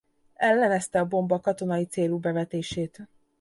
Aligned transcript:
Ellenezte 0.37 0.99
a 0.99 1.05
bomba 1.05 1.39
katonai 1.39 1.85
célú 1.85 2.17
bevetését. 2.19 3.07